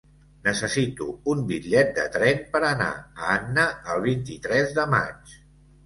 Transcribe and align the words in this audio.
Necessito 0.45 1.09
un 1.33 1.43
bitllet 1.51 1.93
de 1.99 2.07
tren 2.17 2.43
per 2.57 2.63
anar 2.73 2.89
a 2.97 3.31
Anna 3.37 3.71
el 3.97 4.05
vint-i-tres 4.11 4.79
de 4.81 4.93
maig. 4.99 5.41